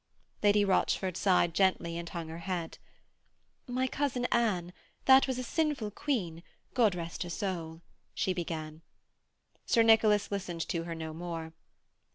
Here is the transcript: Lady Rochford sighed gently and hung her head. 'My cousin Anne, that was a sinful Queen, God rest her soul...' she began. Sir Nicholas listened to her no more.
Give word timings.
Lady 0.41 0.65
Rochford 0.65 1.15
sighed 1.15 1.53
gently 1.53 1.95
and 1.95 2.09
hung 2.09 2.27
her 2.27 2.39
head. 2.39 2.79
'My 3.67 3.85
cousin 3.85 4.25
Anne, 4.31 4.73
that 5.05 5.27
was 5.27 5.37
a 5.37 5.43
sinful 5.43 5.91
Queen, 5.91 6.41
God 6.73 6.95
rest 6.95 7.21
her 7.21 7.29
soul...' 7.29 7.81
she 8.15 8.33
began. 8.33 8.81
Sir 9.67 9.83
Nicholas 9.83 10.31
listened 10.31 10.67
to 10.69 10.85
her 10.85 10.95
no 10.95 11.13
more. 11.13 11.53